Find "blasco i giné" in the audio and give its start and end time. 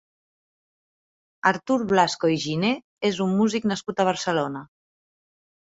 1.93-2.73